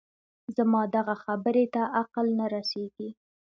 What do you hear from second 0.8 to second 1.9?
دغه خبرې ته